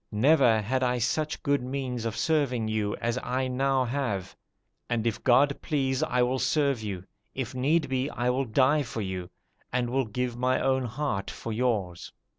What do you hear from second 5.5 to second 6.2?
please,